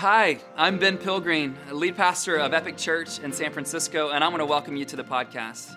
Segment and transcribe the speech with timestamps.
[0.00, 4.40] Hi, I'm Ben Pilgreen, lead pastor of Epic Church in San Francisco, and I want
[4.40, 5.76] to welcome you to the podcast.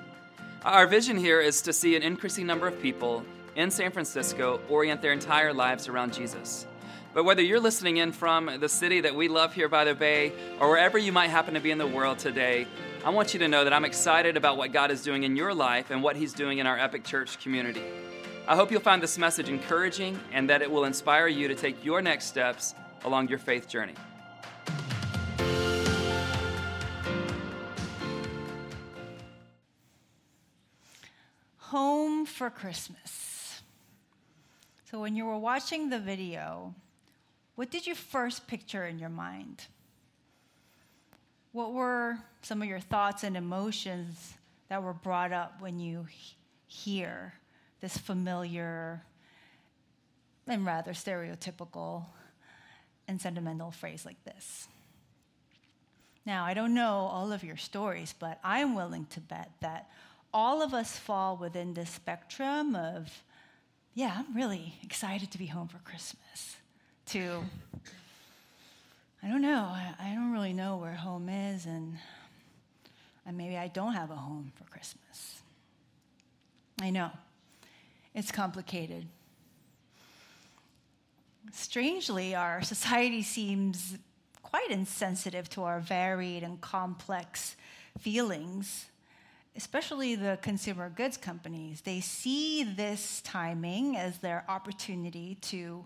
[0.63, 3.25] Our vision here is to see an increasing number of people
[3.57, 6.65] in San Francisco orient their entire lives around Jesus.
[7.13, 10.31] But whether you're listening in from the city that we love here by the Bay
[10.57, 12.65] or wherever you might happen to be in the world today,
[13.03, 15.53] I want you to know that I'm excited about what God is doing in your
[15.53, 17.83] life and what He's doing in our Epic Church community.
[18.47, 21.83] I hope you'll find this message encouraging and that it will inspire you to take
[21.83, 23.95] your next steps along your faith journey.
[31.57, 33.61] Home for Christmas.
[34.91, 36.75] So, when you were watching the video,
[37.55, 39.65] what did you first picture in your mind?
[41.51, 44.33] What were some of your thoughts and emotions
[44.69, 46.07] that were brought up when you
[46.67, 47.33] hear
[47.79, 49.03] this familiar
[50.47, 52.05] and rather stereotypical
[53.07, 54.67] and sentimental phrase like this?
[56.25, 59.89] Now, I don't know all of your stories, but I'm willing to bet that
[60.33, 63.23] all of us fall within this spectrum of,
[63.93, 66.55] yeah, I'm really excited to be home for Christmas,
[67.07, 67.43] to,
[69.21, 71.97] I don't know, I, don't really know where home is, and,
[73.25, 75.41] and maybe I don't have a home for Christmas.
[76.81, 77.11] I know,
[78.15, 79.05] it's complicated.
[81.51, 83.97] Strangely, our society seems
[84.41, 87.55] quite insensitive to our varied and complex
[87.99, 88.85] feelings
[89.55, 95.85] especially the consumer goods companies, they see this timing as their opportunity to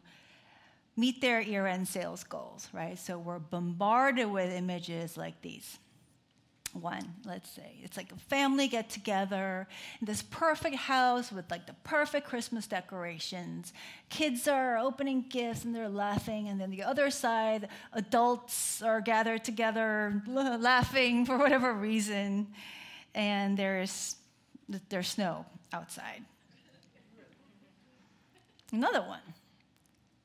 [0.95, 2.97] meet their year end sales goals, right?
[2.97, 5.79] So we're bombarded with images like these.
[6.73, 9.67] One, let's say, it's like a family get together
[9.99, 13.73] in this perfect house with like the perfect Christmas decorations.
[14.09, 19.43] Kids are opening gifts and they're laughing, and then the other side, adults are gathered
[19.43, 22.47] together laughing for whatever reason
[23.17, 24.15] and there's,
[24.89, 26.23] there's snow outside.
[28.71, 29.21] Another one.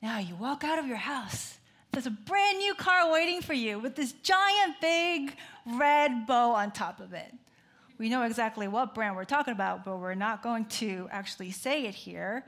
[0.01, 1.57] Now you walk out of your house.
[1.91, 5.35] There's a brand new car waiting for you with this giant big
[5.65, 7.33] red bow on top of it.
[7.97, 11.85] We know exactly what brand we're talking about, but we're not going to actually say
[11.85, 12.45] it here.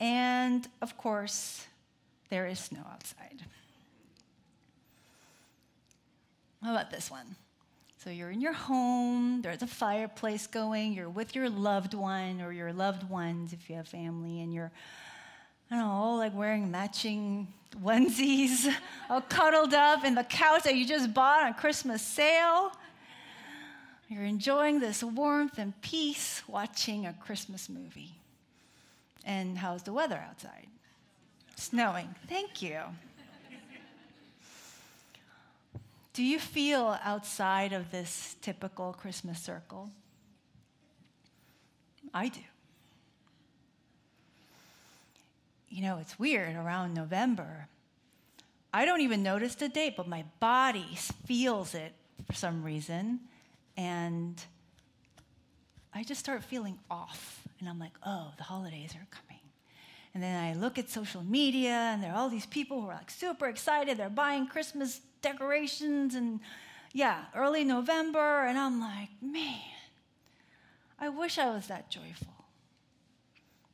[0.00, 1.66] And of course,
[2.30, 3.42] there is snow outside.
[6.62, 7.36] How about this one?
[8.02, 12.50] So you're in your home, there's a fireplace going, you're with your loved one or
[12.50, 14.72] your loved ones if you have family, and you're,
[15.70, 17.46] I don't know, like wearing matching
[17.82, 18.72] onesies,
[19.10, 22.72] all cuddled up in the couch that you just bought on Christmas sale.
[24.08, 28.16] You're enjoying this warmth and peace watching a Christmas movie.
[29.24, 30.66] And how's the weather outside?
[31.54, 32.12] Snowing.
[32.28, 32.80] Thank you.
[36.12, 39.90] Do you feel outside of this typical Christmas circle?
[42.12, 42.40] I do.
[45.70, 47.68] You know, it's weird around November.
[48.72, 51.92] I don't even notice the date, but my body feels it
[52.26, 53.20] for some reason.
[53.76, 54.40] And
[55.94, 57.46] I just start feeling off.
[57.60, 59.40] And I'm like, oh, the holidays are coming.
[60.12, 62.94] And then I look at social media, and there are all these people who are
[62.94, 63.96] like super excited.
[63.96, 66.40] They're buying Christmas decorations and
[66.92, 68.44] yeah, early November.
[68.44, 69.60] And I'm like, man,
[70.98, 72.34] I wish I was that joyful.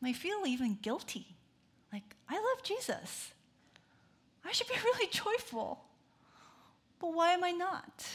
[0.04, 1.35] I feel even guilty.
[2.28, 3.32] I love Jesus.
[4.44, 5.80] I should be really joyful.
[6.98, 8.06] But why am I not?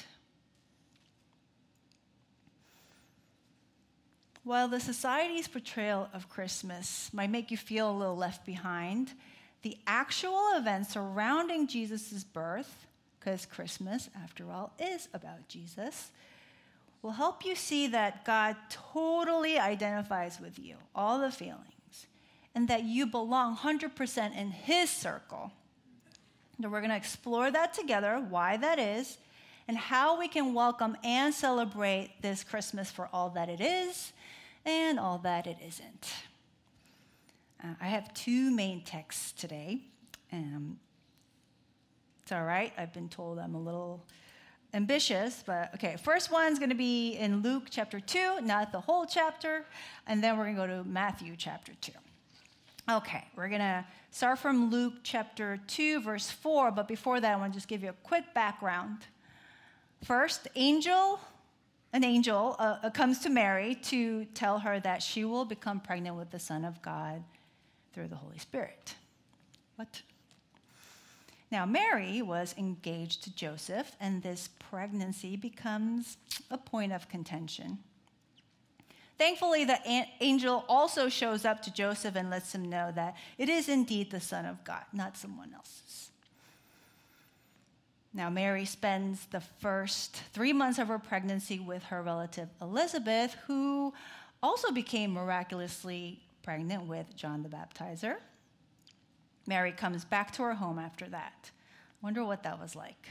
[4.44, 9.14] While the society's portrayal of Christmas might make you feel a little left behind,
[9.62, 12.88] the actual events surrounding Jesus' birth
[13.20, 16.10] because Christmas, after all, is about Jesus,
[17.04, 21.72] will help you see that God totally identifies with you, all the feelings,
[22.54, 25.52] and that you belong 100% in His circle.
[26.58, 29.18] And we're going to explore that together, why that is,
[29.68, 34.12] and how we can welcome and celebrate this Christmas for all that it is
[34.66, 36.14] and all that it isn't.
[37.64, 39.82] Uh, I have two main texts today.
[40.32, 40.80] Um,
[42.22, 42.74] it's all right.
[42.78, 44.04] I've been told I'm a little
[44.74, 45.98] ambitious, but okay.
[46.02, 49.66] First one's going to be in Luke chapter 2, not the whole chapter,
[50.08, 51.92] and then we're going to go to Matthew chapter 2.
[52.92, 57.36] Okay, we're going to start from Luke chapter 2, verse 4, but before that, I
[57.38, 58.98] want to just give you a quick background.
[60.04, 61.18] First, angel,
[61.94, 66.18] an angel uh, uh comes to Mary to tell her that she will become pregnant
[66.18, 67.24] with the Son of God
[67.94, 68.96] through the Holy Spirit.
[69.78, 70.02] What?
[71.50, 76.18] Now, Mary was engaged to Joseph, and this pregnancy becomes
[76.50, 77.78] a point of contention.
[79.22, 79.78] Thankfully, the
[80.20, 84.20] angel also shows up to Joseph and lets him know that it is indeed the
[84.20, 86.10] Son of God, not someone else's.
[88.16, 93.94] Now, Mary spends the first three months of her pregnancy with her relative Elizabeth, who
[94.42, 98.16] also became miraculously pregnant with John the Baptizer.
[99.46, 101.52] Mary comes back to her home after that.
[102.02, 103.10] Wonder what that was like.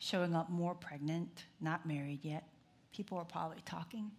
[0.00, 2.48] Showing up more pregnant, not married yet.
[2.92, 4.10] People were probably talking.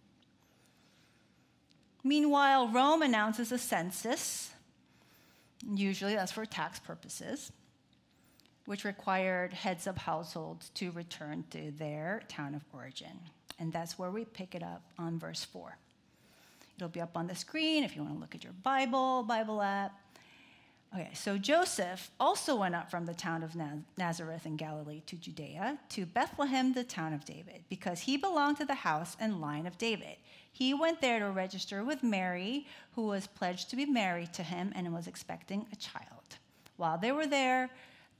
[2.04, 4.52] Meanwhile, Rome announces a census.
[5.66, 7.50] Usually that's for tax purposes,
[8.66, 13.18] which required heads of households to return to their town of origin.
[13.58, 15.78] And that's where we pick it up on verse 4.
[16.76, 19.62] It'll be up on the screen if you want to look at your Bible, Bible
[19.62, 19.98] app.
[20.94, 23.56] Okay, so Joseph also went up from the town of
[23.98, 28.64] Nazareth in Galilee to Judea, to Bethlehem, the town of David, because he belonged to
[28.64, 30.16] the house and line of David.
[30.52, 34.72] He went there to register with Mary, who was pledged to be married to him
[34.76, 36.38] and was expecting a child.
[36.76, 37.70] While they were there,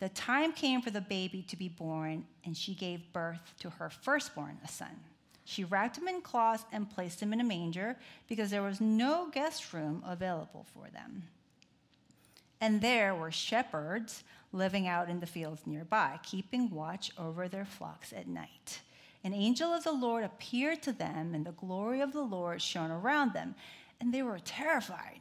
[0.00, 3.88] the time came for the baby to be born, and she gave birth to her
[3.88, 4.98] firstborn, a son.
[5.44, 9.28] She wrapped him in cloths and placed him in a manger because there was no
[9.30, 11.22] guest room available for them.
[12.64, 18.10] And there were shepherds living out in the fields nearby, keeping watch over their flocks
[18.10, 18.80] at night.
[19.22, 22.90] An angel of the Lord appeared to them, and the glory of the Lord shone
[22.90, 23.54] around them,
[24.00, 25.20] and they were terrified.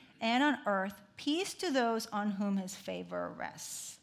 [0.21, 3.97] and on earth, peace to those on whom his favor rests.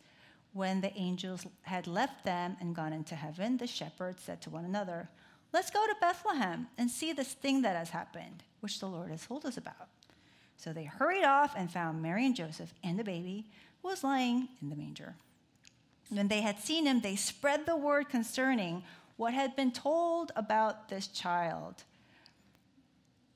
[0.52, 4.64] When the angels had left them and gone into heaven, the shepherds said to one
[4.64, 5.08] another,
[5.52, 9.24] Let's go to Bethlehem and see this thing that has happened, which the Lord has
[9.24, 9.88] told us about.
[10.56, 13.46] So they hurried off and found Mary and Joseph and the baby
[13.80, 15.14] who was lying in the manger.
[16.10, 18.82] When they had seen him, they spread the word concerning
[19.16, 21.84] what had been told about this child.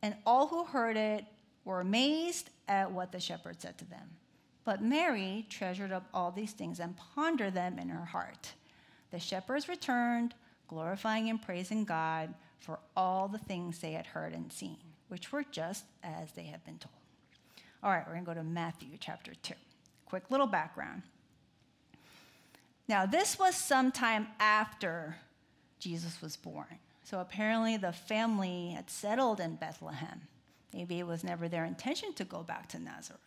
[0.03, 1.25] And all who heard it
[1.65, 4.17] were amazed at what the shepherd said to them.
[4.65, 8.53] But Mary treasured up all these things and pondered them in her heart.
[9.11, 10.35] The shepherds returned,
[10.69, 14.79] glorifying and praising God for all the things they had heard and seen,
[15.09, 16.95] which were just as they had been told.
[17.83, 19.55] All right, we're going to go to Matthew chapter 2
[20.13, 21.01] quick little background.
[22.87, 25.17] Now, this was sometime after
[25.79, 26.67] Jesus was born.
[27.03, 30.21] So apparently, the family had settled in Bethlehem.
[30.73, 33.21] Maybe it was never their intention to go back to Nazareth.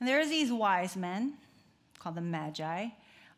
[0.00, 1.34] And there's these wise men
[1.98, 2.88] called the Magi.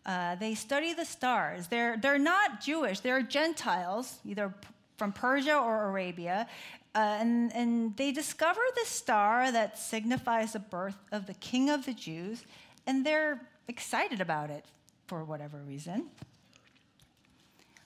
[0.07, 1.69] Uh, they study the stars.
[1.69, 4.55] They're, they're not Jewish, they're Gentiles, either
[4.97, 6.47] from Persia or Arabia.
[6.95, 11.85] Uh, and, and they discover the star that signifies the birth of the king of
[11.85, 12.45] the Jews,
[12.87, 14.65] and they're excited about it
[15.07, 16.07] for whatever reason.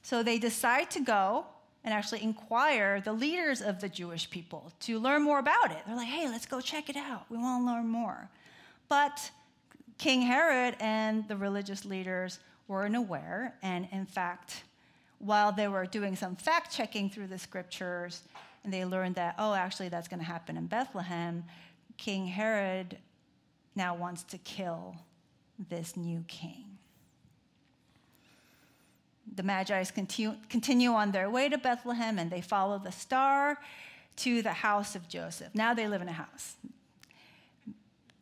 [0.02, 1.46] So they decide to go
[1.84, 5.78] and actually inquire the leaders of the Jewish people to learn more about it.
[5.86, 7.24] They're like, hey, let's go check it out.
[7.30, 8.28] We want to learn more.
[8.88, 9.30] But
[9.96, 14.62] King Herod and the religious leaders weren't aware, and in fact,
[15.18, 18.22] while they were doing some fact checking through the scriptures,
[18.62, 21.44] and they learned that, oh, actually, that's going to happen in Bethlehem,
[21.96, 22.98] King Herod
[23.74, 24.96] now wants to kill
[25.68, 26.67] this new king.
[29.38, 33.56] The Magi continue, continue on their way to Bethlehem and they follow the star
[34.16, 35.54] to the house of Joseph.
[35.54, 36.56] Now they live in a house.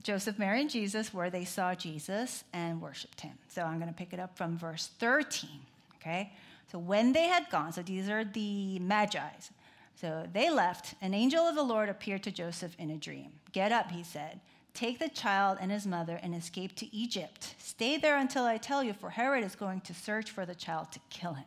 [0.02, 3.32] Joseph, Mary, and Jesus, where they saw Jesus and worshiped him.
[3.48, 5.48] So I'm going to pick it up from verse 13.
[5.94, 6.34] Okay?
[6.70, 9.52] So when they had gone, so these are the Magi's.
[9.98, 10.96] So they left.
[11.00, 13.32] An angel of the Lord appeared to Joseph in a dream.
[13.52, 14.40] Get up, he said.
[14.76, 17.54] Take the child and his mother and escape to Egypt.
[17.56, 20.92] Stay there until I tell you, for Herod is going to search for the child
[20.92, 21.46] to kill him.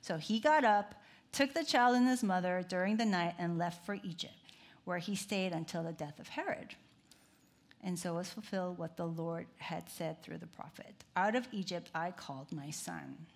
[0.00, 0.94] So he got up,
[1.32, 4.32] took the child and his mother during the night, and left for Egypt,
[4.84, 6.76] where he stayed until the death of Herod.
[7.82, 11.90] And so was fulfilled what the Lord had said through the prophet Out of Egypt
[11.96, 13.26] I called my son.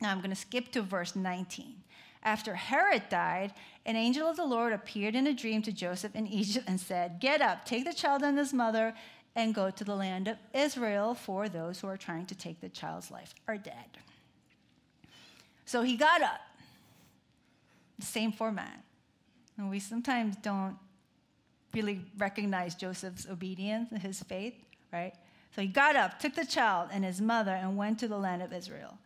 [0.00, 1.82] Now I'm going to skip to verse 19.
[2.22, 3.54] After Herod died,
[3.86, 7.20] an angel of the Lord appeared in a dream to Joseph in Egypt and said,
[7.20, 8.94] Get up, take the child and his mother,
[9.36, 12.68] and go to the land of Israel, for those who are trying to take the
[12.68, 13.98] child's life are dead.
[15.64, 16.40] So he got up.
[18.00, 18.82] Same format.
[19.56, 20.76] And we sometimes don't
[21.74, 24.54] really recognize Joseph's obedience and his faith,
[24.92, 25.12] right?
[25.54, 28.42] So he got up, took the child and his mother, and went to the land
[28.42, 28.98] of Israel.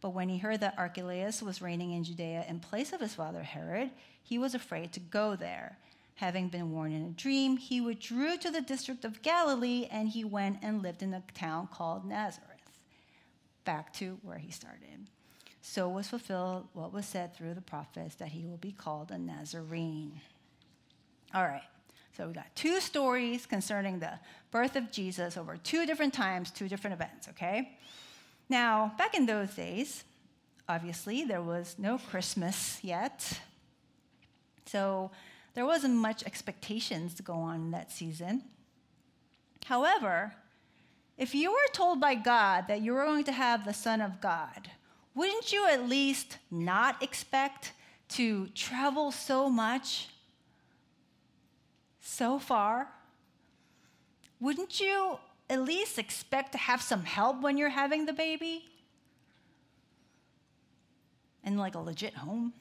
[0.00, 3.42] But when he heard that Archelaus was reigning in Judea in place of his father
[3.42, 3.90] Herod,
[4.22, 5.78] he was afraid to go there.
[6.14, 10.24] Having been warned in a dream, he withdrew to the district of Galilee and he
[10.24, 12.48] went and lived in a town called Nazareth,
[13.64, 15.08] back to where he started.
[15.62, 19.18] So was fulfilled what was said through the prophets that he will be called a
[19.18, 20.20] Nazarene.
[21.34, 21.62] All right,
[22.16, 24.18] so we got two stories concerning the
[24.50, 27.78] birth of Jesus over two different times, two different events, okay?
[28.50, 30.02] Now, back in those days,
[30.68, 33.40] obviously, there was no Christmas yet.
[34.66, 35.12] So
[35.54, 38.42] there wasn't much expectations to go on that season.
[39.66, 40.34] However,
[41.16, 44.20] if you were told by God that you were going to have the Son of
[44.20, 44.68] God,
[45.14, 47.72] wouldn't you at least not expect
[48.08, 50.08] to travel so much,
[52.00, 52.88] so far?
[54.40, 58.64] Wouldn't you at least expect to have some help when you're having the baby?
[61.42, 62.52] And like a legit home?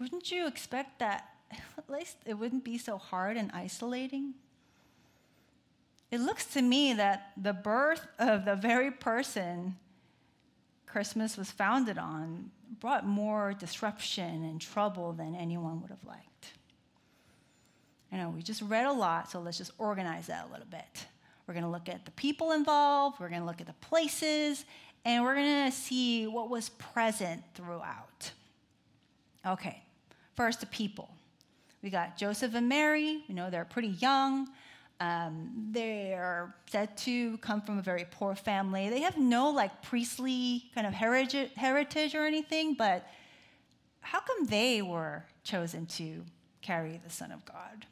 [0.00, 1.28] Wouldn't you expect that
[1.78, 4.34] at least it wouldn't be so hard and isolating?
[6.10, 9.76] It looks to me that the birth of the very person
[10.86, 12.50] Christmas was founded on
[12.80, 16.29] brought more disruption and trouble than anyone would have liked.
[18.12, 21.06] I know we just read a lot, so let's just organize that a little bit.
[21.46, 24.64] We're going to look at the people involved, we're going to look at the places,
[25.04, 28.32] and we're going to see what was present throughout.
[29.46, 29.82] Okay,
[30.34, 31.08] first the people.
[31.82, 33.22] We got Joseph and Mary.
[33.28, 34.48] We know they're pretty young.
[35.00, 38.90] Um, they are said to come from a very poor family.
[38.90, 43.06] They have no like priestly kind of heritage, heritage or anything, but
[44.02, 46.22] how come they were chosen to
[46.60, 47.86] carry the Son of God?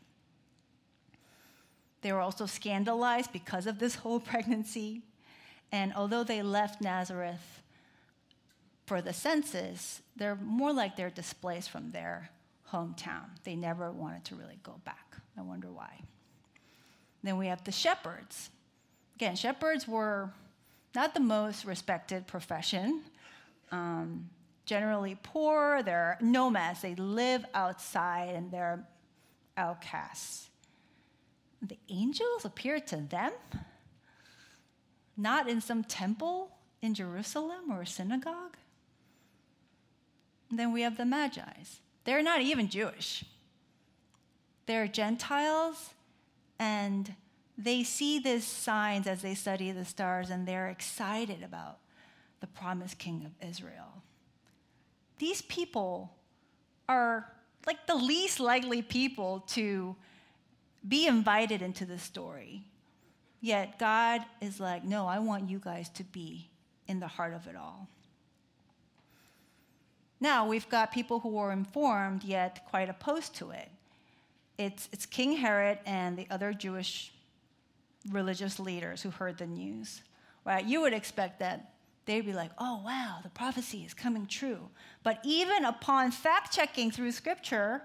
[2.03, 5.03] They were also scandalized because of this whole pregnancy.
[5.73, 7.63] And although they left Nazareth
[8.87, 12.31] for the census, they're more like they're displaced from their
[12.73, 13.25] hometown.
[13.45, 15.17] They never wanted to really go back.
[15.37, 16.01] I wonder why.
[17.23, 18.51] Then we have the shepherds.
[19.17, 20.31] Again, shepherds were
[20.95, 23.03] not the most respected profession.
[23.71, 24.31] Um,
[24.65, 28.87] generally poor, they're nomads, they live outside and they're
[29.57, 30.49] outcasts
[31.61, 33.33] the angels appeared to them,
[35.17, 36.51] not in some temple
[36.81, 38.57] in Jerusalem or a synagogue.
[40.51, 41.81] Then we have the Magi's.
[42.05, 43.25] They're not even Jewish,
[44.67, 45.91] they're Gentiles,
[46.59, 47.15] and
[47.57, 51.79] they see these signs as they study the stars, and they're excited about
[52.41, 54.03] the promised king of Israel.
[55.19, 56.15] These people
[56.89, 57.33] are
[57.67, 59.97] like the least likely people to
[60.87, 62.65] be invited into the story.
[63.41, 66.51] Yet God is like, no, I want you guys to be
[66.87, 67.89] in the heart of it all.
[70.21, 73.71] Now, we've got people who are informed yet quite opposed to it.
[74.57, 77.13] It's, it's King Herod and the other Jewish
[78.11, 80.03] religious leaders who heard the news.
[80.45, 80.65] Right?
[80.65, 81.73] You would expect that
[82.07, 84.69] they'd be like, oh, wow, the prophecy is coming true.
[85.05, 87.83] But even upon fact checking through scripture,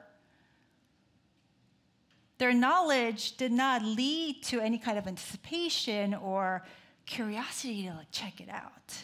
[2.37, 6.65] their knowledge did not lead to any kind of anticipation or
[7.05, 8.97] curiosity to like, check it out.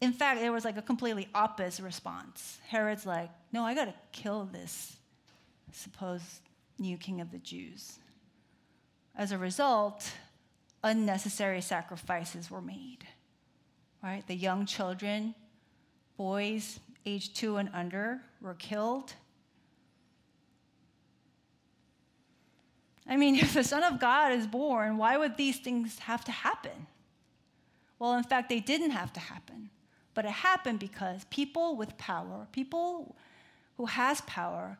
[0.00, 2.58] In fact, there was like a completely opposite response.
[2.68, 4.96] Herod's like, no, I got to kill this
[5.72, 6.40] supposed
[6.78, 7.98] new king of the Jews.
[9.16, 10.12] As a result,
[10.82, 13.06] unnecessary sacrifices were made.
[14.02, 14.26] Right?
[14.26, 15.34] The young children,
[16.16, 19.14] boys aged two and under, were killed.
[23.06, 26.32] I mean, if the Son of God is born, why would these things have to
[26.32, 26.86] happen?
[27.98, 29.70] Well, in fact, they didn't have to happen.
[30.14, 33.16] But it happened because people with power, people
[33.76, 34.78] who has power,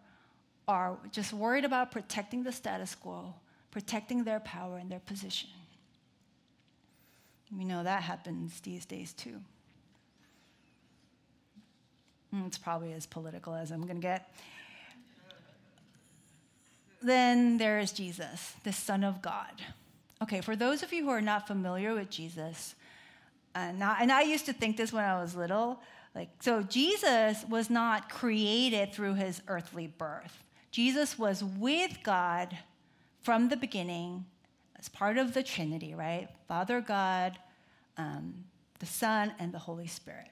[0.66, 3.34] are just worried about protecting the status quo,
[3.70, 5.50] protecting their power and their position.
[7.56, 9.40] We know that happens these days too.
[12.30, 14.32] Hmm, it's probably as political as I'm going to get
[17.04, 19.62] then there is Jesus, the Son of God.
[20.22, 22.74] Okay, for those of you who are not familiar with Jesus,
[23.54, 25.80] and I, and I used to think this when I was little,
[26.14, 30.42] like, so Jesus was not created through his earthly birth.
[30.70, 32.56] Jesus was with God
[33.20, 34.24] from the beginning,
[34.78, 36.28] as part of the Trinity, right?
[36.46, 37.38] Father God,
[37.96, 38.44] um,
[38.80, 40.30] the Son, and the Holy Spirit.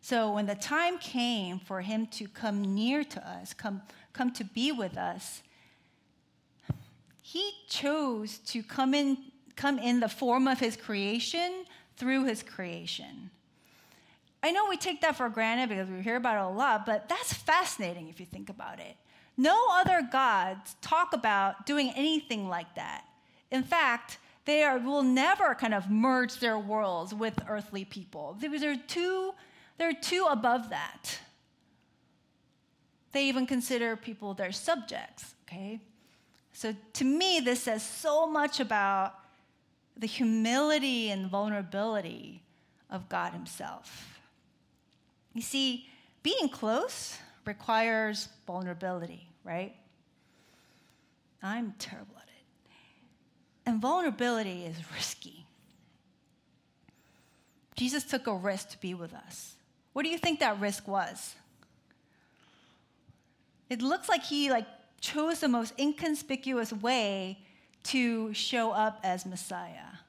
[0.00, 3.82] So when the time came for him to come near to us, come,
[4.16, 5.42] come to be with us,
[7.20, 9.18] he chose to come in,
[9.56, 11.64] come in the form of his creation
[11.96, 13.30] through his creation.
[14.42, 17.08] I know we take that for granted because we hear about it a lot, but
[17.08, 18.96] that's fascinating if you think about it.
[19.36, 23.04] No other gods talk about doing anything like that.
[23.50, 28.36] In fact, they are, will never kind of merge their worlds with earthly people.
[28.38, 29.32] They're too,
[29.78, 31.18] they're too above that.
[33.16, 35.80] They even consider people their subjects, okay?
[36.52, 39.14] So to me, this says so much about
[39.96, 42.42] the humility and vulnerability
[42.90, 44.20] of God Himself.
[45.32, 45.88] You see,
[46.22, 49.74] being close requires vulnerability, right?
[51.42, 52.70] I'm terrible at it.
[53.64, 55.46] And vulnerability is risky.
[57.76, 59.54] Jesus took a risk to be with us.
[59.94, 61.34] What do you think that risk was?
[63.68, 64.66] It looks like he like
[65.00, 67.38] chose the most inconspicuous way
[67.84, 70.00] to show up as Messiah.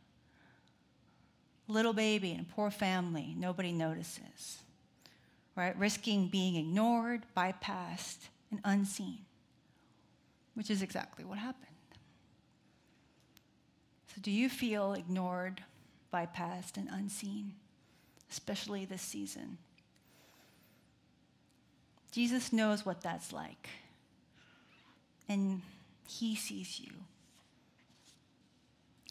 [1.68, 4.60] Little baby and poor family, nobody notices.
[5.56, 5.78] Right?
[5.78, 9.20] Risking being ignored, bypassed, and unseen,
[10.54, 11.66] which is exactly what happened.
[14.14, 15.64] So, do you feel ignored,
[16.14, 17.54] bypassed, and unseen,
[18.32, 19.58] especially this season?
[22.12, 23.70] Jesus knows what that's like
[25.30, 25.62] and
[26.08, 26.92] He sees you.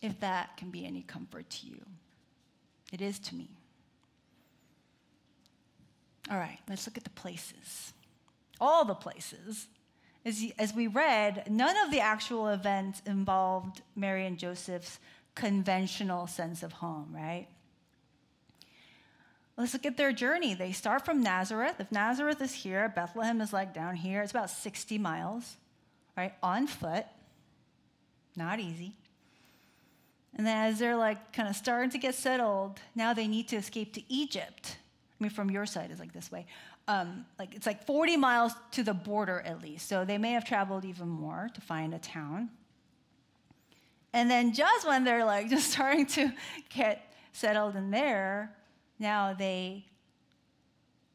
[0.02, 1.80] If that can be any comfort to you,
[2.92, 3.48] it is to me.
[6.30, 7.92] All right, let's look at the places.
[8.60, 9.68] All the places.
[10.24, 14.98] As, as we read, none of the actual events involved Mary and Joseph's
[15.34, 17.46] conventional sense of home, right?
[19.56, 20.54] Let's look at their journey.
[20.54, 21.76] They start from Nazareth.
[21.78, 24.22] If Nazareth is here, Bethlehem is like down here.
[24.22, 25.56] It's about 60 miles
[26.16, 27.06] right, on foot.
[28.36, 28.94] Not easy.
[30.36, 33.56] And then as they're like kind of starting to get settled, now they need to
[33.56, 34.76] escape to Egypt.
[35.18, 36.46] I mean, from your side is like this way.
[36.88, 39.88] Um, like it's like 40 miles to the border at least.
[39.88, 42.50] So they may have traveled even more to find a town.
[44.12, 46.32] And then just when they're like just starting to
[46.68, 48.54] get settled in there,
[48.98, 49.84] now they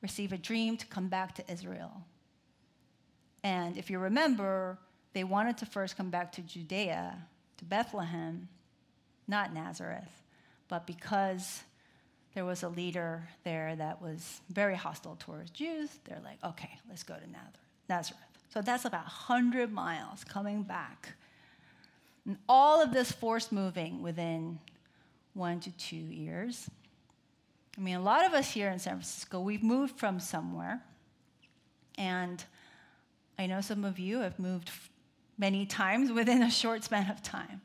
[0.02, 2.04] receive a dream to come back to Israel.
[3.44, 4.78] And if you remember,
[5.14, 7.18] they wanted to first come back to Judea,
[7.58, 8.48] to Bethlehem,
[9.28, 10.24] not Nazareth,
[10.68, 11.64] but because
[12.34, 17.04] there was a leader there that was very hostile towards Jews, they're like, okay, let's
[17.04, 17.30] go to
[17.90, 18.22] Nazareth.
[18.54, 21.10] So that's about 100 miles coming back.
[22.26, 24.60] And all of this forced moving within
[25.34, 26.70] one to two years.
[27.78, 30.82] I mean, a lot of us here in San Francisco, we've moved from somewhere.
[31.98, 32.44] And
[33.40, 34.70] I know some of you have moved
[35.38, 37.62] many times within a short span of time.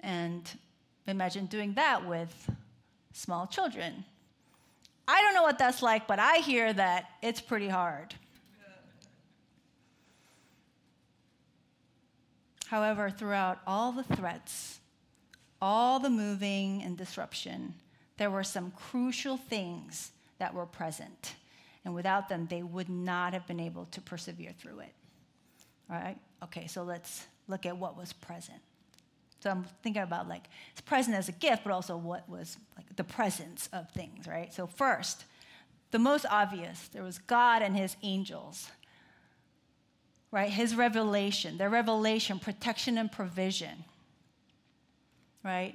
[0.00, 0.48] And
[1.06, 2.50] imagine doing that with
[3.12, 4.04] small children.
[5.08, 8.14] I don't know what that's like, but I hear that it's pretty hard.
[12.66, 14.80] However, throughout all the threats,
[15.60, 17.74] all the moving and disruption,
[18.16, 21.34] there were some crucial things that were present.
[21.84, 24.92] And without them, they would not have been able to persevere through it.
[25.90, 26.16] All right?
[26.42, 28.60] Okay, so let's look at what was present.
[29.40, 32.96] So I'm thinking about like it's present as a gift, but also what was like
[32.96, 34.52] the presence of things, right?
[34.54, 35.24] So first,
[35.90, 38.70] the most obvious, there was God and his angels.
[40.30, 40.50] Right?
[40.50, 43.84] His revelation, their revelation, protection and provision.
[45.44, 45.74] Right?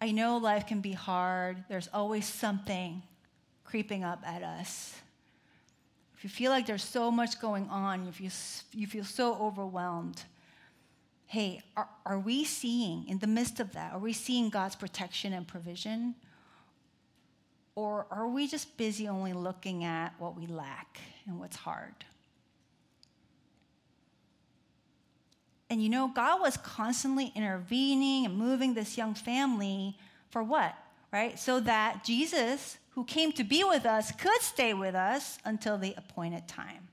[0.00, 1.64] I know life can be hard.
[1.68, 3.02] There's always something
[3.64, 4.94] creeping up at us
[6.16, 8.30] if you feel like there's so much going on, if you,
[8.72, 10.24] you feel so overwhelmed,
[11.26, 15.34] hey, are, are we seeing, in the midst of that, are we seeing God's protection
[15.34, 16.14] and provision?
[17.74, 21.94] Or are we just busy only looking at what we lack and what's hard?
[25.68, 29.96] And you know, God was constantly intervening and moving this young family
[30.30, 30.74] for what?
[31.12, 31.38] Right?
[31.38, 35.94] So that Jesus who came to be with us could stay with us until the
[35.98, 36.88] appointed time.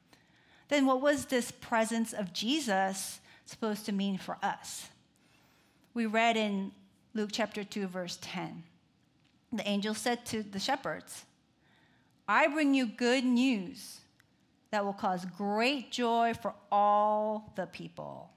[0.67, 4.89] Then, what was this presence of Jesus supposed to mean for us?
[5.93, 6.73] We read in
[7.13, 8.63] Luke chapter 2, verse 10.
[9.53, 11.23] The angel said to the shepherds,
[12.27, 13.99] I bring you good news
[14.71, 18.31] that will cause great joy for all the people.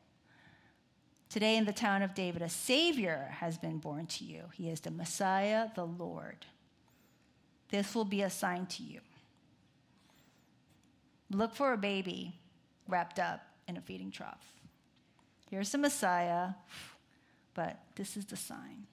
[1.29, 4.45] Today, in the town of David, a Savior has been born to you.
[4.55, 6.47] He is the Messiah, the Lord.
[7.71, 9.01] This will be a sign to you.
[11.31, 12.39] Look for a baby
[12.89, 14.45] wrapped up in a feeding trough.
[15.51, 16.51] Here's the Messiah,
[17.55, 18.87] but this is the sign.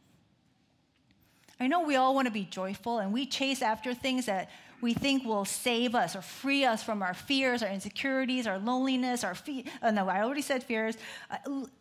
[1.59, 4.49] I know we all want to be joyful and we chase after things that
[4.83, 9.23] we think will save us or free us from our fears, our insecurities, our loneliness,
[9.23, 9.63] our fear.
[9.81, 10.97] Oh, no, I already said fears.
[11.31, 11.37] Uh,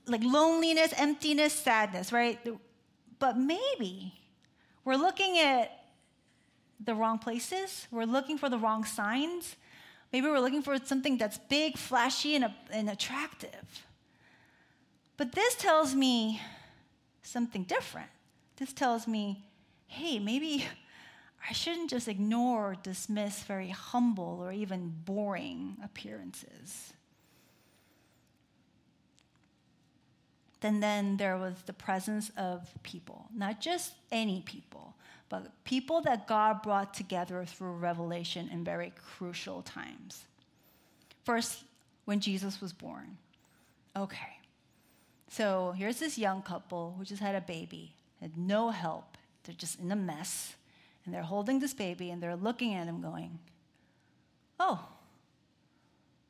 [0.07, 2.39] like loneliness, emptiness, sadness, right?
[3.19, 4.15] But maybe
[4.85, 5.85] we're looking at
[6.79, 7.89] the wrong places.
[7.91, 9.57] We're looking for the wrong signs.
[10.13, 13.85] Maybe we're looking for something that's big, flashy, and, and attractive.
[15.17, 16.41] But this tells me
[17.25, 18.11] something different.
[18.59, 19.45] This tells me,
[19.89, 20.67] hey, maybe
[21.49, 26.93] I shouldn't just ignore or dismiss very humble or even boring appearances.
[30.61, 34.95] Then, then there was the presence of people, not just any people,
[35.29, 40.25] but people that God brought together through revelation in very crucial times.
[41.25, 41.65] First,
[42.05, 43.17] when Jesus was born.
[43.97, 44.39] Okay,
[45.29, 49.81] so here's this young couple who just had a baby, had no help, they're just
[49.81, 50.55] in a mess
[51.05, 53.39] and they're holding this baby and they're looking at him going,
[54.61, 54.81] Oh,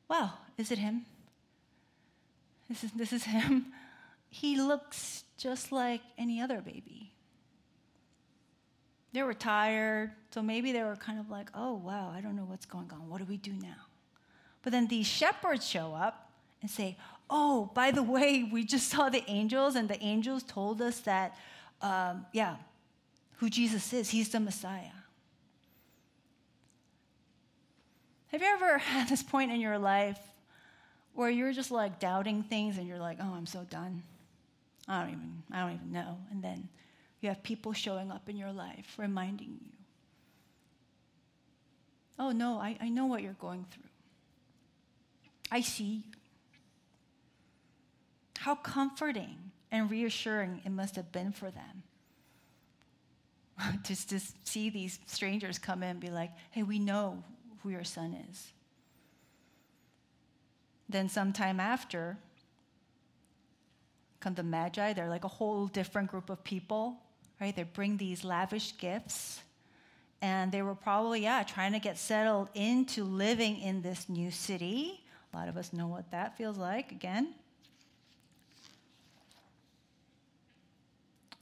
[0.09, 1.05] wow, is it him?
[2.67, 3.67] This is, this is him.
[4.29, 7.11] He looks just like any other baby.
[9.13, 12.45] They were tired, so maybe they were kind of like, oh, wow, I don't know
[12.45, 13.07] what's going on.
[13.07, 13.85] What do we do now?
[14.63, 16.31] But then these shepherds show up
[16.63, 16.97] and say,
[17.29, 21.37] oh, by the way, we just saw the angels, and the angels told us that,
[21.83, 22.55] um, yeah,
[23.37, 24.09] who Jesus is.
[24.09, 24.91] He's the Messiah.
[28.27, 30.19] Have you ever had this point in your life
[31.13, 34.01] where you're just like doubting things and you're like, oh, I'm so done?
[34.87, 36.17] I don't even, I don't even know.
[36.31, 36.67] And then
[37.21, 39.71] you have people showing up in your life reminding you,
[42.19, 43.83] oh, no, I, I know what you're going through.
[45.51, 46.03] I see you.
[48.39, 51.83] How comforting and reassuring it must have been for them
[53.83, 57.23] just to see these strangers come in and be like, hey, we know
[57.61, 58.51] who your son is.
[60.89, 62.17] Then, sometime after,
[64.19, 64.93] come the Magi.
[64.93, 66.97] They're like a whole different group of people,
[67.41, 67.55] right?
[67.55, 69.41] They bring these lavish gifts.
[70.21, 75.03] And they were probably, yeah, trying to get settled into living in this new city.
[75.33, 77.33] A lot of us know what that feels like, again.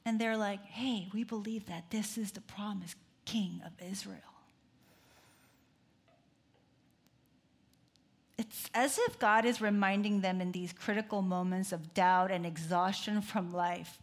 [0.06, 4.18] And they're like, hey, we believe that this is the promised king of Israel.
[8.38, 13.22] It's as if God is reminding them in these critical moments of doubt and exhaustion
[13.22, 14.00] from life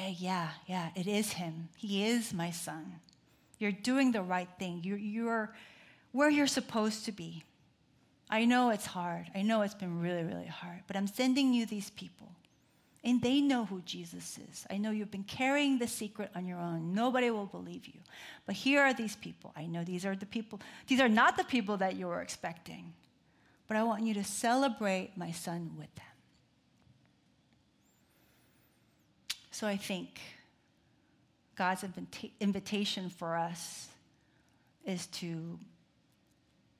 [0.00, 1.68] hey, yeah, yeah, it is him.
[1.76, 3.00] He is my son.
[3.58, 4.80] You're doing the right thing.
[4.82, 5.54] You're, you're
[6.12, 7.44] where you're supposed to be.
[8.30, 9.26] I know it's hard.
[9.34, 12.32] I know it's been really, really hard, but I'm sending you these people.
[13.10, 14.64] And they know who Jesus is.
[14.70, 16.94] I know you've been carrying the secret on your own.
[16.94, 17.98] Nobody will believe you.
[18.46, 19.52] But here are these people.
[19.56, 22.92] I know these are the people, these are not the people that you were expecting.
[23.66, 26.04] But I want you to celebrate my son with them.
[29.50, 30.20] So I think
[31.56, 33.88] God's invita- invitation for us
[34.84, 35.58] is to,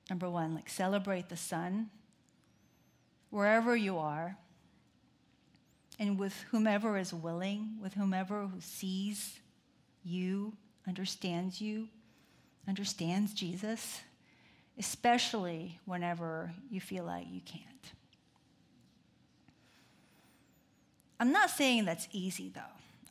[0.08, 1.90] number one, like celebrate the son
[3.30, 4.36] wherever you are
[6.00, 9.38] and with whomever is willing, with whomever who sees
[10.02, 10.54] you,
[10.88, 11.88] understands you,
[12.66, 14.00] understands Jesus,
[14.78, 17.64] especially whenever you feel like you can't.
[21.20, 22.60] I'm not saying that's easy, though.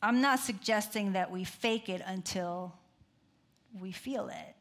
[0.02, 2.74] I'm not suggesting that we fake it until
[3.80, 4.56] we feel it.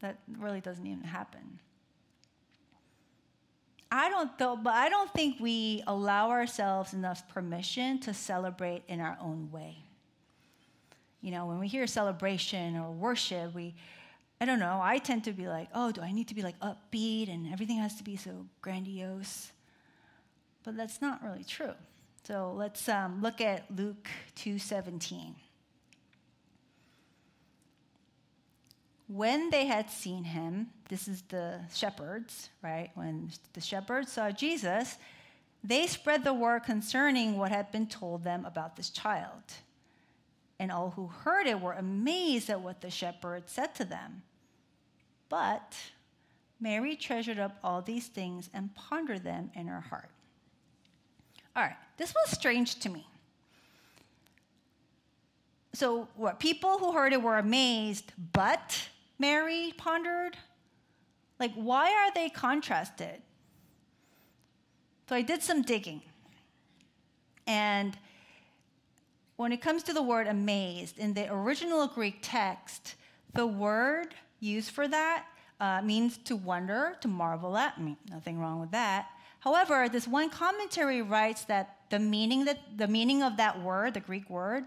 [0.00, 1.60] That really doesn't even happen.
[3.90, 9.00] I don't though, but I don't think we allow ourselves enough permission to celebrate in
[9.00, 9.78] our own way.
[11.22, 13.74] You know, when we hear celebration or worship, we
[14.40, 16.58] I don't know, I tend to be like, oh, do I need to be like
[16.60, 19.50] upbeat and everything has to be so grandiose?
[20.62, 21.74] But that's not really true.
[22.24, 25.34] So let's um, look at Luke 2:17.
[29.08, 32.90] When they had seen him, this is the shepherds, right?
[32.94, 34.96] When the shepherds saw Jesus,
[35.64, 39.42] they spread the word concerning what had been told them about this child.
[40.60, 44.22] And all who heard it were amazed at what the shepherds said to them.
[45.28, 45.74] But
[46.60, 50.10] Mary treasured up all these things and pondered them in her heart.
[51.56, 53.06] All right, this was strange to me.
[55.74, 58.88] So, what people who heard it were amazed, but
[59.18, 60.36] Mary pondered?
[61.38, 63.22] Like, why are they contrasted?
[65.08, 66.02] So, I did some digging.
[67.46, 67.96] And
[69.36, 72.96] when it comes to the word amazed, in the original Greek text,
[73.34, 75.26] the word used for that
[75.60, 77.74] uh, means to wonder, to marvel at.
[77.76, 79.08] I mean, nothing wrong with that.
[79.40, 84.00] However, this one commentary writes that the meaning that the meaning of that word, the
[84.00, 84.64] Greek word,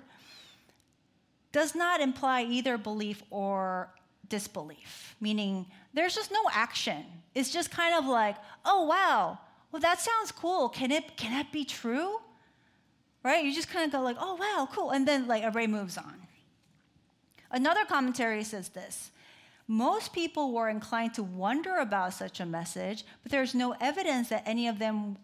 [1.52, 3.90] does not imply either belief or
[4.32, 5.15] disbelief.
[5.22, 7.06] Meaning, there's just no action.
[7.36, 9.38] It's just kind of like, oh wow,
[9.72, 10.70] well that sounds cool.
[10.70, 12.20] Can it can that be true?
[13.24, 13.46] Right?
[13.46, 16.15] You just kind of go like, oh wow, cool, and then like everybody moves on.
[17.52, 19.12] Another commentary says this
[19.67, 24.44] most people were inclined to wonder about such a message, but there's no evidence that
[24.46, 25.17] any of them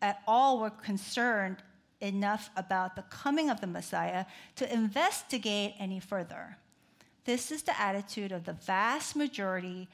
[0.00, 1.58] at all were concerned
[2.00, 4.24] enough about the coming of the Messiah
[4.56, 6.56] to investigate any further.
[7.24, 9.88] This is the attitude of the vast majority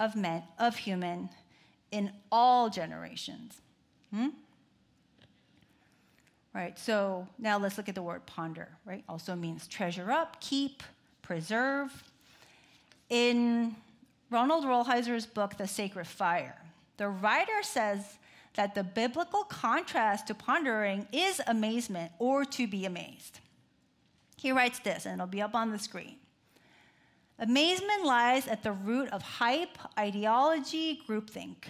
[0.00, 1.30] of men, of human,
[1.90, 3.60] in all generations.
[4.12, 4.28] Hmm?
[6.52, 9.02] Right, so now let's look at the word ponder, right?
[9.08, 10.82] Also means treasure up, keep,
[11.22, 11.90] preserve,
[13.08, 13.74] in
[14.30, 16.60] Ronald Rolheiser's book, The Sacred Fire,
[16.96, 18.18] the writer says
[18.54, 23.40] that the biblical contrast to pondering is amazement or to be amazed.
[24.36, 26.16] He writes this, and it'll be up on the screen.
[27.38, 31.64] Amazement lies at the root of hype, ideology, groupthink.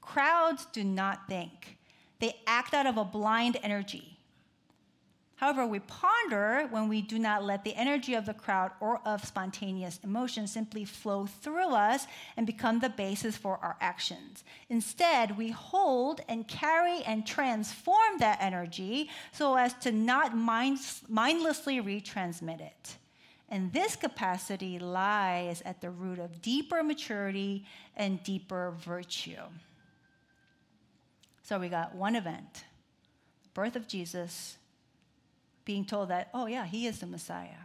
[0.00, 1.78] Crowds do not think,
[2.18, 4.18] they act out of a blind energy.
[5.36, 9.24] However, we ponder when we do not let the energy of the crowd or of
[9.24, 14.42] spontaneous emotion simply flow through us and become the basis for our actions.
[14.68, 21.80] Instead, we hold and carry and transform that energy so as to not mind- mindlessly
[21.80, 22.96] retransmit it.
[23.48, 27.64] And this capacity lies at the root of deeper maturity
[27.96, 29.40] and deeper virtue.
[31.42, 32.64] So we got one event
[33.42, 34.58] the birth of Jesus
[35.64, 37.64] being told that, oh, yeah, he is the Messiah.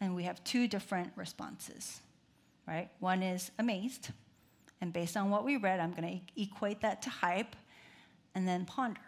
[0.00, 2.00] And we have two different responses,
[2.66, 2.88] right?
[3.00, 4.10] One is amazed,
[4.80, 7.54] and based on what we read, I'm going to equate that to hype
[8.34, 9.00] and then ponder.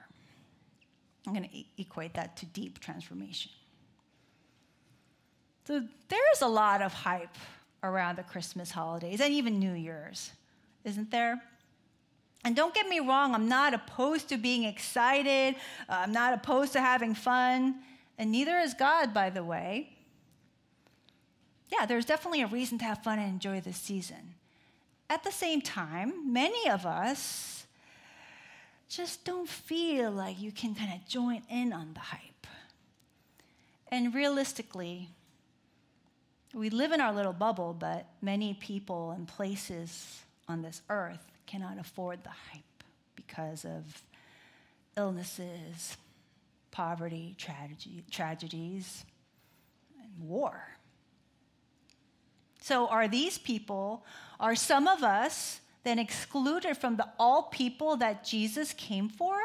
[1.27, 3.53] I'm going to equate that to deep transformation.
[5.64, 7.37] So there's a lot of hype
[7.83, 10.33] around the Christmas holidays and even New Year's,
[10.85, 11.40] isn't there?
[12.44, 15.55] And don't get me wrong, I'm not opposed to being excited,
[15.88, 17.77] uh, I'm not opposed to having fun,
[18.18, 19.90] and neither is God, by the way.
[21.68, 24.35] Yeah, there's definitely a reason to have fun and enjoy this season.
[25.09, 27.64] At the same time, many of us
[28.88, 32.46] just don't feel like you can kind of join in on the hype.
[33.88, 35.11] And realistically,
[36.55, 41.79] we live in our little bubble, but many people and places on this earth cannot
[41.79, 42.85] afford the hype
[43.17, 44.03] because of
[44.97, 45.97] illnesses,
[46.71, 49.05] poverty, tragedy, tragedies,
[50.03, 50.69] and war.
[52.61, 54.05] So, are these people,
[54.38, 59.37] are some of us then excluded from the all people that Jesus came for?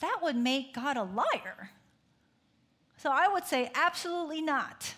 [0.00, 1.70] That would make God a liar.
[2.98, 4.94] So, I would say absolutely not.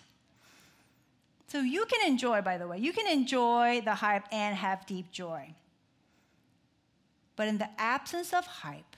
[1.51, 5.11] So you can enjoy, by the way, you can enjoy the hype and have deep
[5.11, 5.53] joy.
[7.35, 8.97] But in the absence of hype,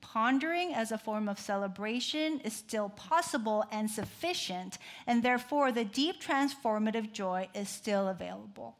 [0.00, 6.20] pondering as a form of celebration is still possible and sufficient, and therefore the deep
[6.20, 8.74] transformative joy is still available.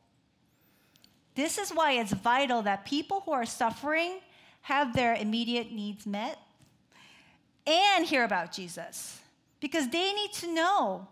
[1.37, 4.19] This is why it's vital that people who are suffering
[4.63, 6.39] have their immediate needs met
[7.69, 9.20] and hear about Jesus
[9.61, 11.09] because they need to know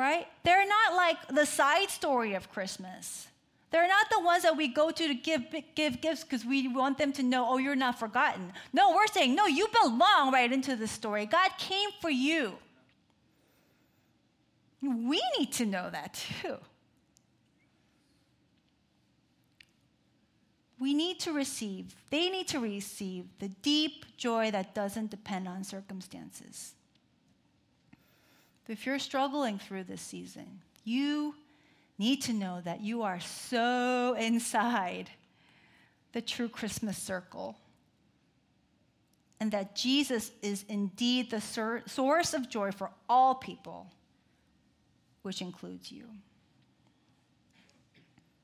[0.00, 0.26] right?
[0.44, 3.28] They're not like the side story of Christmas.
[3.70, 6.98] They're not the ones that we go to to give, give gifts because we want
[6.98, 8.52] them to know, oh, you're not forgotten.
[8.72, 11.26] No, we're saying, no, you belong right into the story.
[11.26, 12.54] God came for you.
[14.82, 16.56] We need to know that too.
[20.80, 25.62] We need to receive, they need to receive the deep joy that doesn't depend on
[25.62, 26.72] circumstances.
[28.70, 31.34] If you're struggling through this season, you
[31.98, 35.10] need to know that you are so inside
[36.12, 37.58] the true Christmas circle
[39.40, 41.40] and that Jesus is indeed the
[41.86, 43.88] source of joy for all people,
[45.22, 46.04] which includes you.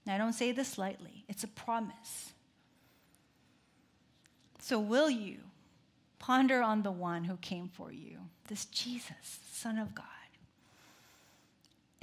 [0.05, 2.33] And I don't say this lightly, it's a promise.
[4.59, 5.37] So, will you
[6.19, 10.16] ponder on the one who came for you, this Jesus, Son of God?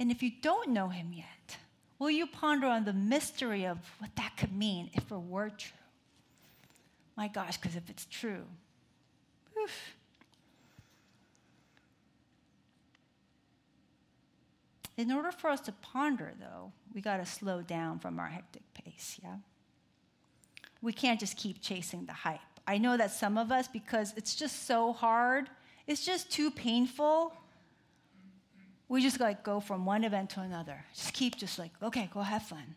[0.00, 1.56] And if you don't know him yet,
[1.98, 5.70] will you ponder on the mystery of what that could mean if it were true?
[7.16, 8.44] My gosh, because if it's true,
[9.62, 9.96] oof.
[14.96, 18.62] In order for us to ponder, though, we got to slow down from our hectic
[18.74, 19.36] pace, yeah?
[20.82, 22.40] We can't just keep chasing the hype.
[22.66, 25.50] I know that some of us, because it's just so hard,
[25.86, 27.32] it's just too painful,
[28.88, 30.84] we just like go from one event to another.
[30.94, 32.74] Just keep just like, okay, go have fun.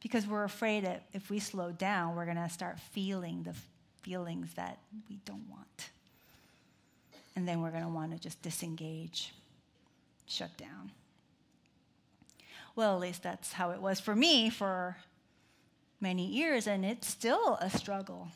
[0.00, 3.54] Because we're afraid that if we slow down, we're going to start feeling the
[4.02, 4.78] feelings that
[5.08, 5.90] we don't want.
[7.34, 9.34] And then we're going to want to just disengage,
[10.26, 10.92] shut down.
[12.76, 14.96] Well, at least that's how it was for me for
[16.00, 18.28] many years, and it's still a struggle.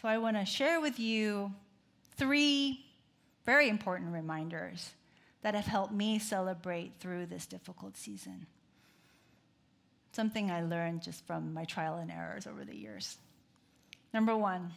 [0.00, 1.52] So I want to share with you
[2.16, 2.84] three
[3.48, 4.90] very important reminders
[5.40, 8.44] that have helped me celebrate through this difficult season.
[10.12, 13.16] Something I learned just from my trial and errors over the years.
[14.12, 14.72] Number one,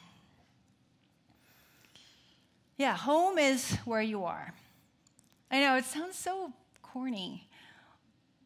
[2.78, 4.54] yeah, home is where you are.
[5.52, 7.50] I know it sounds so corny,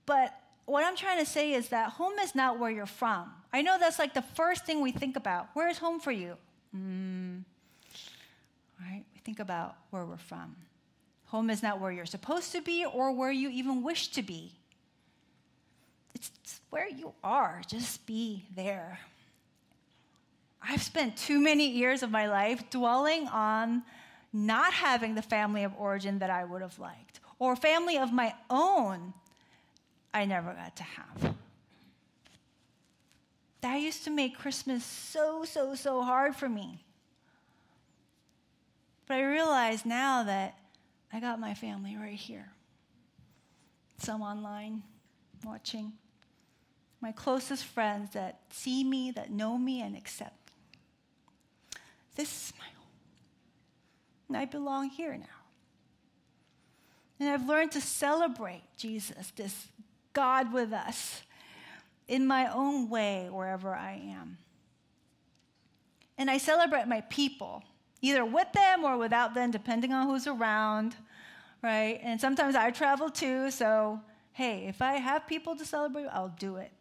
[0.07, 0.33] but
[0.65, 3.31] what I'm trying to say is that home is not where you're from.
[3.53, 5.49] I know that's like the first thing we think about.
[5.53, 6.35] Where is home for you?
[6.75, 7.43] Mm,
[9.25, 10.55] think about where we're from.
[11.25, 14.53] Home is not where you're supposed to be or where you even wish to be.
[16.13, 17.61] It's where you are.
[17.67, 18.99] Just be there.
[20.61, 23.83] I've spent too many years of my life dwelling on
[24.31, 28.33] not having the family of origin that I would have liked, or family of my
[28.49, 29.13] own
[30.13, 31.35] I never got to have.
[33.61, 36.84] That used to make Christmas so, so, so hard for me.
[39.07, 40.57] But I realize now that
[41.13, 42.51] I got my family right here.
[43.99, 44.83] Some online
[45.43, 45.93] watching.
[47.01, 51.79] My closest friends that see me, that know me, and accept me.
[52.15, 52.87] This is my home.
[54.29, 55.25] And I belong here now.
[57.19, 59.67] And I've learned to celebrate Jesus, this
[60.13, 61.21] God with us,
[62.07, 64.37] in my own way, wherever I am.
[66.17, 67.63] And I celebrate my people
[68.05, 70.95] either with them or without them, depending on who's around,
[71.63, 71.99] right?
[72.03, 73.99] And sometimes I travel too, so
[74.33, 76.71] hey, if I have people to celebrate, I'll do it.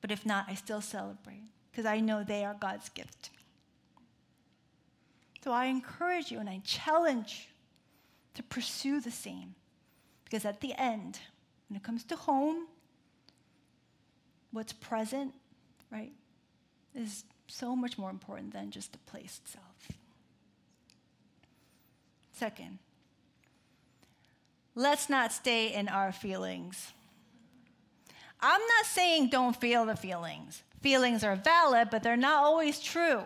[0.00, 3.38] But if not, I still celebrate because I know they are God's gift to me.
[5.42, 7.54] So I encourage you and I challenge you
[8.34, 9.54] to pursue the same
[10.24, 11.18] because at the end,
[11.68, 12.66] when it comes to home,
[14.50, 15.32] what's present,
[15.90, 16.12] right,
[16.94, 19.73] is so much more important than just the place itself.
[22.34, 22.78] Second,
[24.74, 26.92] let's not stay in our feelings.
[28.40, 30.62] I'm not saying don't feel the feelings.
[30.82, 33.22] Feelings are valid, but they're not always true.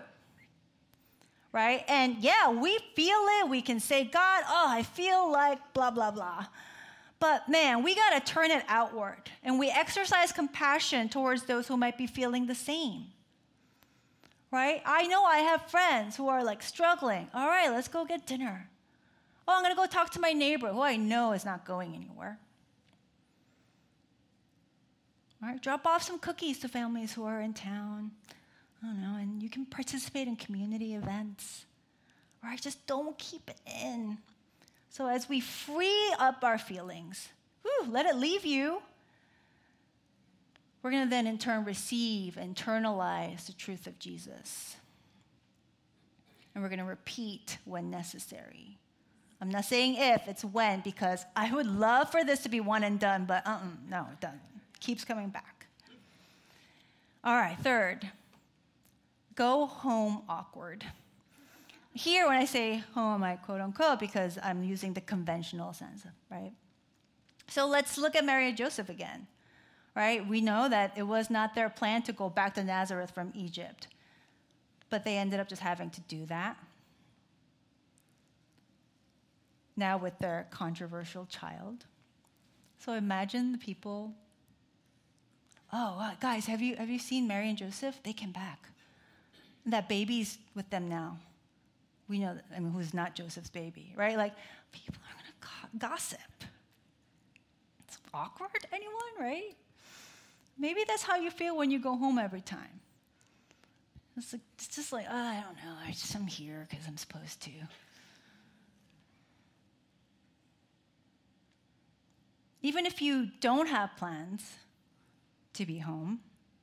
[1.51, 1.83] Right?
[1.89, 3.49] And yeah, we feel it.
[3.49, 6.47] We can say, God, oh, I feel like blah, blah, blah.
[7.19, 11.77] But man, we got to turn it outward and we exercise compassion towards those who
[11.77, 13.07] might be feeling the same
[14.51, 14.83] right?
[14.85, 17.29] I know I have friends who are like struggling.
[17.35, 18.69] All right, let's go get dinner.
[19.49, 21.95] Oh, I'm going to go talk to my neighbor who I know is not going
[21.95, 22.39] anywhere.
[25.43, 28.11] All right, drop off some cookies to families who are in town.
[28.83, 31.65] I don't know, and you can participate in community events.
[32.45, 34.19] All right, just don't keep it in.
[34.91, 37.29] So as we free up our feelings,
[37.63, 38.83] whew, let it leave you
[40.83, 44.77] we're going to then in turn receive, internalize the truth of Jesus.
[46.55, 48.79] And we're going to repeat when necessary.
[49.41, 52.83] I'm not saying if, it's when, because I would love for this to be one
[52.83, 54.41] and done, but uh-uh, no, it doesn't.
[54.81, 55.67] Keeps coming back.
[57.23, 58.09] All right, third,
[59.35, 60.85] go home awkward.
[61.95, 66.53] Here, when I say home, I quote unquote, because I'm using the conventional sense, right?
[67.49, 69.27] So let's look at Mary and Joseph again
[69.99, 70.27] right?
[70.27, 73.89] We know that it was not their plan to go back to Nazareth from Egypt,
[74.91, 76.57] but they ended up just having to do that.
[79.79, 81.85] Now, with their controversial child.
[82.85, 84.13] So imagine the people.
[85.73, 88.03] Oh, uh, guys, have you, have you seen Mary and Joseph?
[88.03, 88.69] They came back.
[89.63, 91.19] And that baby's with them now.
[92.09, 94.17] We know, that, I mean, who's not Joseph's baby, right?
[94.17, 94.33] Like,
[94.73, 96.19] people are going to gossip
[97.87, 99.55] It's awkward, anyone, right?
[100.59, 102.81] Maybe that's how you feel when you go home every time.
[104.17, 105.77] It's, like, it's just like, oh, I don't know.
[105.87, 107.51] I just, I'm here because I'm supposed to.
[112.63, 114.43] Even if you don't have plans
[115.55, 116.21] to be home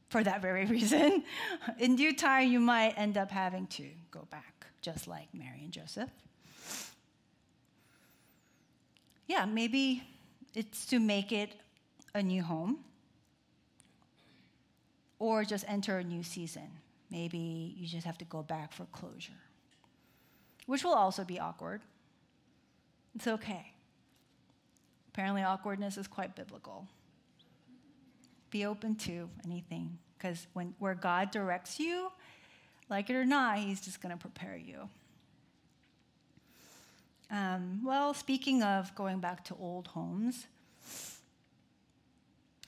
[0.09, 1.23] for that very reason,
[1.79, 5.71] in due time you might end up having to go back, just like Mary and
[5.71, 6.09] Joseph.
[9.27, 10.03] Yeah, maybe
[10.53, 11.55] it's to make it
[12.13, 12.79] a new home
[15.19, 16.69] or just enter a new season.
[17.09, 19.33] Maybe you just have to go back for closure,
[20.65, 21.81] which will also be awkward.
[23.15, 23.74] It's okay.
[25.15, 26.85] Apparently, awkwardness is quite biblical.
[28.49, 32.11] Be open to anything, because when where God directs you,
[32.89, 34.89] like it or not, He's just going to prepare you.
[37.31, 40.47] Um, well, speaking of going back to old homes,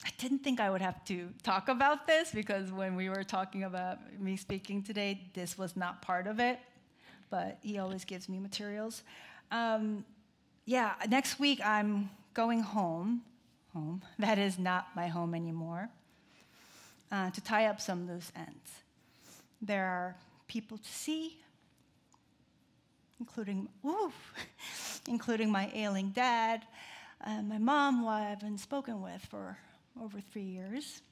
[0.02, 3.64] I didn't think I would have to talk about this because when we were talking
[3.64, 6.58] about me speaking today, this was not part of it,
[7.28, 9.02] but he always gives me materials.
[9.50, 10.06] Um,
[10.64, 12.08] yeah, next week I'm
[12.38, 13.20] going home,
[13.72, 15.88] home, that is not my home anymore,
[17.10, 18.70] uh, to tie up some loose ends.
[19.60, 20.14] There are
[20.46, 21.36] people to see,
[23.18, 24.12] including, ooh,
[25.08, 26.64] including my ailing dad,
[27.26, 29.58] uh, my mom, who I haven't spoken with for
[30.00, 31.02] over three years.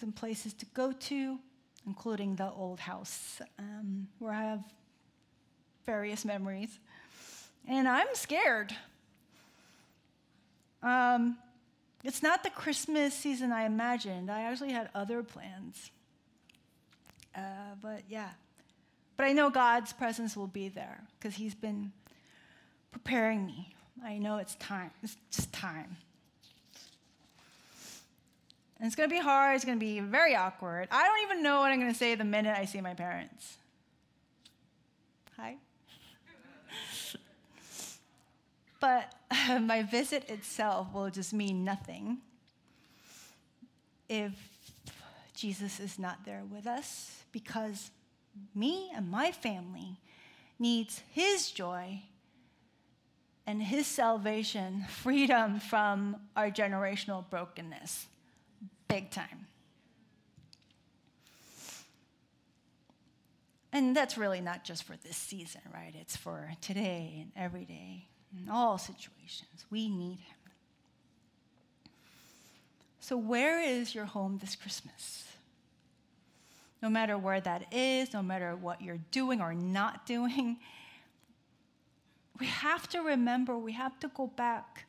[0.00, 1.38] Some places to go to,
[1.86, 4.64] including the old house, um, where I have
[5.86, 6.78] various memories.
[7.66, 8.76] And I'm scared.
[10.82, 11.38] Um,
[12.02, 14.30] it's not the Christmas season I imagined.
[14.30, 15.90] I actually had other plans.
[17.34, 17.40] Uh,
[17.80, 18.30] but yeah.
[19.16, 21.92] But I know God's presence will be there because He's been
[22.90, 23.74] preparing me.
[24.02, 24.90] I know it's time.
[25.02, 25.96] It's just time.
[28.78, 29.56] And it's going to be hard.
[29.56, 30.88] It's going to be very awkward.
[30.90, 33.58] I don't even know what I'm going to say the minute I see my parents.
[35.36, 35.56] Hi.
[38.80, 39.12] but
[39.60, 42.18] my visit itself will just mean nothing
[44.08, 44.32] if
[45.34, 47.90] Jesus is not there with us because
[48.54, 49.96] me and my family
[50.58, 52.02] needs his joy
[53.46, 58.06] and his salvation, freedom from our generational brokenness
[58.88, 59.46] big time.
[63.72, 65.94] And that's really not just for this season, right?
[65.98, 68.08] It's for today and every day,
[68.38, 69.64] in all situations.
[69.70, 70.36] We need Him.
[73.00, 75.24] So, where is your home this Christmas?
[76.82, 80.58] No matter where that is, no matter what you're doing or not doing,
[82.38, 84.86] we have to remember, we have to go back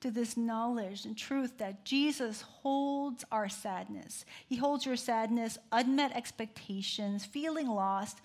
[0.00, 4.24] to this knowledge and truth that Jesus holds our sadness.
[4.48, 8.20] He holds your sadness, unmet expectations, feeling lost,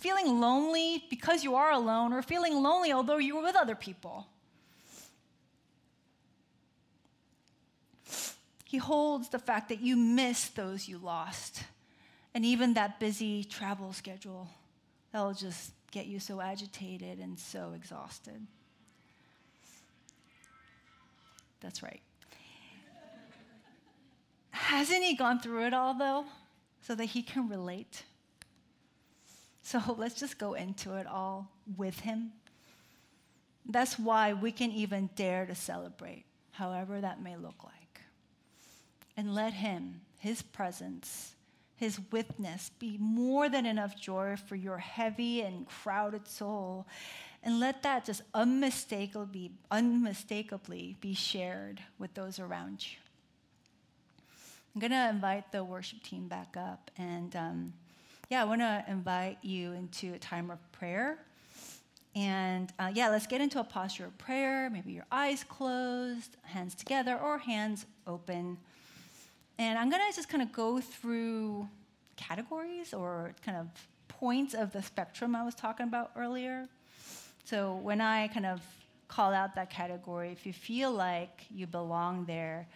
[0.00, 4.26] feeling lonely because you are alone, or feeling lonely although you were with other people.
[8.64, 11.62] He holds the fact that you miss those you lost,
[12.34, 14.48] and even that busy travel schedule
[15.12, 18.46] that'll just get you so agitated and so exhausted.
[21.60, 22.00] That's right.
[24.50, 26.24] Hasn't he gone through it all, though,
[26.82, 28.02] so that he can relate?
[29.66, 32.30] So let's just go into it all with him.
[33.68, 38.00] That's why we can even dare to celebrate, however that may look like.
[39.16, 41.34] And let him, his presence,
[41.74, 46.86] his witness be more than enough joy for your heavy and crowded soul
[47.42, 52.98] and let that just unmistakably, unmistakably be shared with those around you.
[54.74, 56.90] I'm going to invite the worship team back up.
[56.98, 57.72] And um,
[58.28, 61.18] yeah, I want to invite you into a time of prayer.
[62.14, 64.70] And uh, yeah, let's get into a posture of prayer.
[64.70, 68.56] Maybe your eyes closed, hands together, or hands open.
[69.58, 71.68] And I'm going to just kind of go through
[72.16, 73.68] categories or kind of
[74.08, 76.66] points of the spectrum I was talking about earlier.
[77.44, 78.60] So when I kind of
[79.08, 82.66] call out that category, if you feel like you belong there,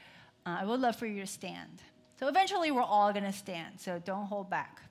[0.46, 1.82] uh, I would love for you to stand.
[2.18, 4.82] So eventually we're all going to stand, so don't hold back.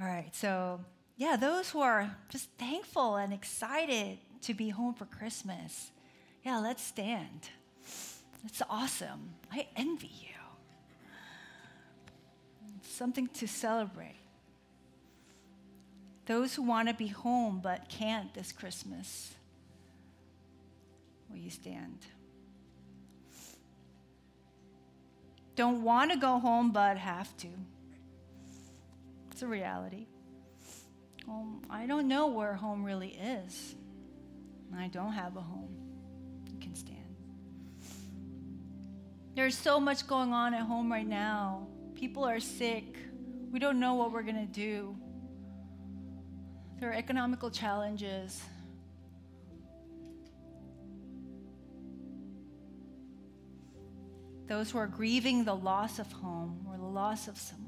[0.00, 0.80] All right, so
[1.16, 5.90] yeah, those who are just thankful and excited to be home for Christmas,
[6.44, 7.50] yeah, let's stand.
[8.44, 9.30] It's awesome.
[9.52, 10.28] I envy you.
[12.76, 14.14] It's something to celebrate.
[16.26, 19.34] Those who want to be home but can't this Christmas,
[21.28, 21.98] will you stand?
[25.56, 27.48] Don't want to go home, but have to.
[29.38, 30.08] It's a reality.
[31.28, 33.76] Um, I don't know where home really is.
[34.76, 35.76] I don't have a home.
[36.50, 37.14] You can stand.
[39.36, 41.68] There's so much going on at home right now.
[41.94, 42.96] People are sick.
[43.52, 44.96] We don't know what we're going to do.
[46.80, 48.42] There are economical challenges.
[54.48, 57.67] Those who are grieving the loss of home or the loss of someone.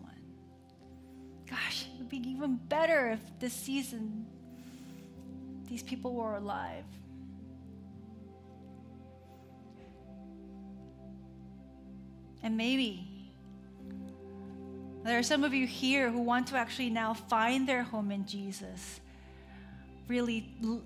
[1.51, 4.25] Gosh, it would be even better if this season
[5.69, 6.85] these people were alive.
[12.43, 13.07] And maybe
[15.05, 18.27] there are some of you here who want to actually now find their home in
[18.27, 19.01] Jesus,
[20.09, 20.83] really l-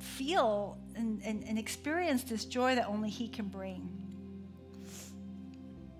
[0.00, 3.88] feel and, and, and experience this joy that only He can bring.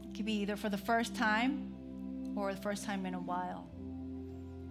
[0.03, 1.73] It could be either for the first time
[2.37, 3.69] or the first time in a while.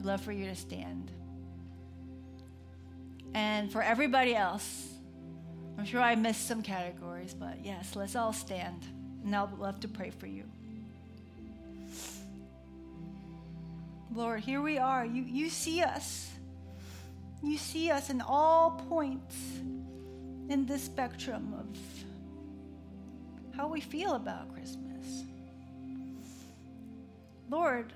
[0.06, 1.10] Love for you to stand.
[3.34, 4.88] And for everybody else,
[5.80, 8.86] I'm sure I missed some categories, but yes, let's all stand.
[9.24, 10.44] And I'll love to pray for you.
[14.14, 15.04] Lord, here we are.
[15.04, 16.30] You, you see us.
[17.42, 19.36] You see us in all points
[20.50, 25.24] in this spectrum of how we feel about Christmas.
[27.50, 27.92] Lord,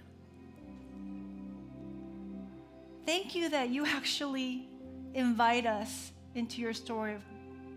[3.06, 4.68] thank you that you actually
[5.14, 7.18] invite us into your story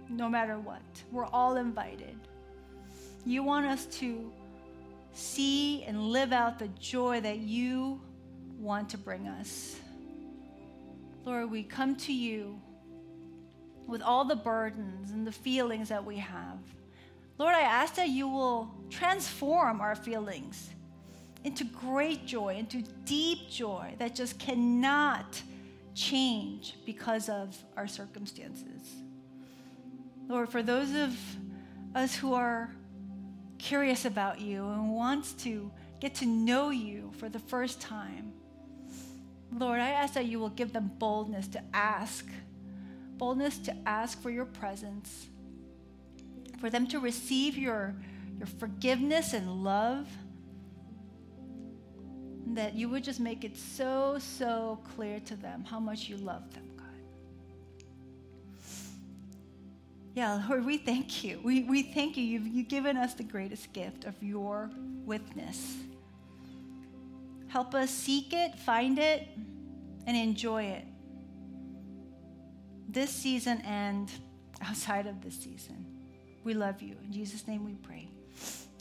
[0.08, 0.82] no matter what.
[1.10, 2.16] We're all invited.
[3.24, 4.32] You want us to
[5.14, 8.00] see and live out the joy that you
[8.58, 9.76] want to bring us.
[11.24, 12.60] Lord, we come to you
[13.86, 16.58] with all the burdens and the feelings that we have.
[17.38, 20.70] Lord, I ask that you will transform our feelings
[21.44, 25.42] into great joy, into deep joy that just cannot
[25.94, 28.96] change because of our circumstances.
[30.28, 31.16] Lord, for those of
[31.94, 32.70] us who are
[33.58, 35.70] curious about you and wants to
[36.00, 38.32] get to know you for the first time,
[39.54, 42.26] Lord, I ask that you will give them boldness to ask,
[43.18, 45.26] boldness to ask for your presence,
[46.58, 47.94] for them to receive your,
[48.38, 50.08] your forgiveness and love,
[52.54, 56.52] that you would just make it so, so clear to them how much you love
[56.54, 56.86] them, God.
[60.14, 61.40] Yeah, Lord, we thank you.
[61.42, 62.24] We, we thank you.
[62.24, 64.70] You've, you've given us the greatest gift of your
[65.04, 65.76] witness.
[67.48, 69.28] Help us seek it, find it,
[70.06, 70.84] and enjoy it.
[72.88, 74.10] This season and
[74.60, 75.86] outside of this season.
[76.44, 76.96] We love you.
[77.04, 78.08] In Jesus' name we pray.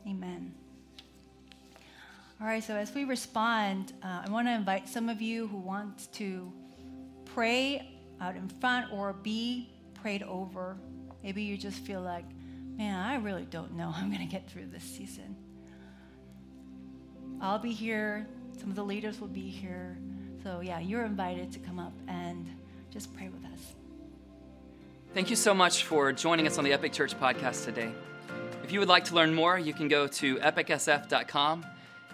[0.07, 0.53] Amen.
[2.42, 5.58] All right, so as we respond, uh, I want to invite some of you who
[5.58, 6.52] want to
[7.24, 7.88] pray
[8.20, 10.76] out in front or be prayed over.
[11.24, 12.26] Maybe you just feel like,
[12.78, 15.36] man, I really don't know I'm going to get through this season.
[17.39, 18.28] I'll be here
[18.60, 19.98] some of the leaders will be here.
[20.44, 22.48] So, yeah, you're invited to come up and
[22.92, 23.74] just pray with us.
[25.14, 27.92] Thank you so much for joining us on the Epic Church podcast today.
[28.64, 31.66] If you would like to learn more, you can go to epicsf.com.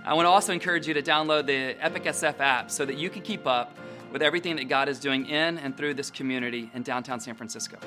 [0.08, 3.10] I want to also encourage you to download the Epic SF app so that you
[3.10, 3.78] can keep up
[4.14, 7.78] with everything that God is doing in and through this community in downtown San Francisco.